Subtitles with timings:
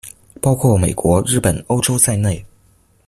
[0.41, 2.43] 包括美國、日本、歐洲在內